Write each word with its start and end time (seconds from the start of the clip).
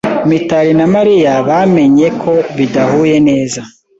Mitari 0.29 0.71
na 0.79 0.85
Mariya 0.95 1.31
bamenye 1.47 2.07
ko 2.21 2.33
bidahuye 2.57 3.17
neza. 3.27 3.61